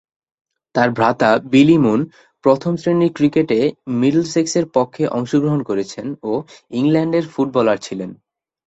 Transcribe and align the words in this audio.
তার 0.75 0.89
ভ্রাতা 0.91 1.29
Billy 1.51 1.77
Moon 1.77 1.99
প্রথম-শ্রেণীর 2.43 3.11
ক্রিকেটে 3.13 3.59
মিডলসেক্সের 3.99 4.65
পক্ষে 4.75 5.03
অংশগ্রহণ 5.17 5.61
করেছেন 5.69 6.05
ও 6.23 6.33
ইংল্যান্ডের 6.71 7.25
ফুটবলার 7.33 7.77
ছিলেন। 7.81 8.09